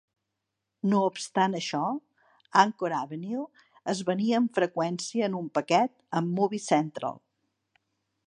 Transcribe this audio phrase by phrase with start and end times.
[0.91, 1.81] No obstant això,
[2.61, 3.45] Encore Avenue
[3.93, 7.21] es venia amb freqüència en un paquet amb Movie Central.